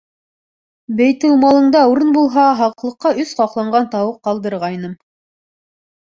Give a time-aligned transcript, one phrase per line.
[0.99, 4.97] —Бәйтелмалыңда урын булһа, һаҡлыҡҡа өс ҡаҡланған тауыҡ ҡалдырғайным...